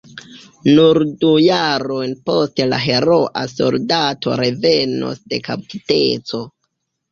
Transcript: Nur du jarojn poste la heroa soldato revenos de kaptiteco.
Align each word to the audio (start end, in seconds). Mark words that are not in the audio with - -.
Nur 0.77 0.99
du 1.23 1.33
jarojn 1.47 2.15
poste 2.31 2.67
la 2.71 2.81
heroa 2.87 3.45
soldato 3.53 4.35
revenos 4.43 5.23
de 5.29 5.43
kaptiteco. 5.53 6.45